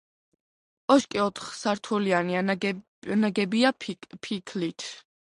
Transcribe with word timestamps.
კოშკი 0.93 1.19
ოთხსართულიანია, 1.25 2.41
ნაგებია 3.25 3.73
ფიქლით. 3.85 4.89